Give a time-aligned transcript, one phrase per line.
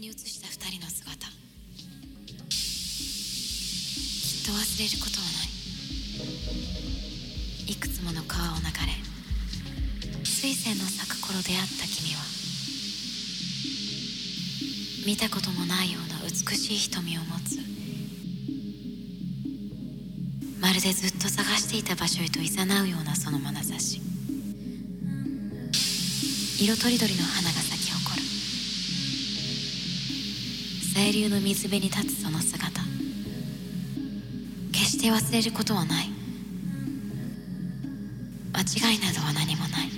[0.00, 1.28] に映した二人の姿。
[1.28, 2.54] き
[4.42, 5.54] っと忘れることはない。
[7.66, 8.70] いくつもの川を流れ
[10.24, 12.22] 水仙の咲く頃出会った君は
[15.06, 17.58] 見たこともないような美しい瞳を持つ
[20.60, 22.46] まるでずっと探していた場所へと誘
[22.82, 24.00] うようなその眼差し。
[26.60, 27.73] 色とりどりの花が咲
[31.04, 32.80] 清流の水辺に立つその姿。
[34.72, 36.08] 決して忘れることはない。
[38.54, 39.90] 間違いなどは何もない。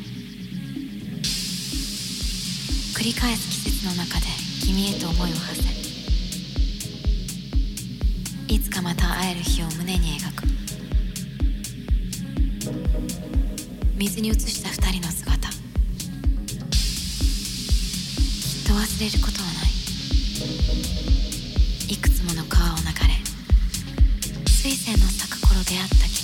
[2.92, 4.26] 繰り返す季節の中で
[4.64, 5.68] 君へと思いを馳せ。
[8.52, 10.42] いつかまた会える日を胸に描く。
[13.96, 15.50] 水に映した二人の姿。
[15.50, 15.56] きっ
[18.66, 19.65] と忘れることはない。
[21.88, 23.14] いくつもの川を流れ
[24.50, 26.15] 水仙の咲く頃出会った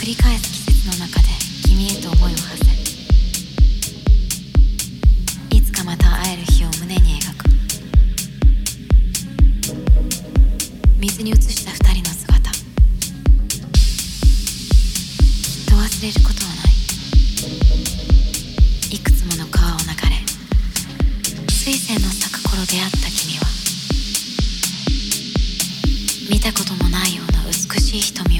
[0.00, 1.28] 繰り返す季節の中で
[1.68, 2.64] 君へと思いを馳せ。
[5.54, 7.44] いつかまた会える日を胸に描く。
[10.98, 12.50] 水に映した二人の姿。
[12.50, 12.60] きっ
[15.68, 16.72] と忘れることはない。
[18.96, 20.16] いくつもの川を流れ
[21.52, 23.44] 水仙の咲く頃出会った君は
[26.30, 28.39] 見たこともないような美しい瞳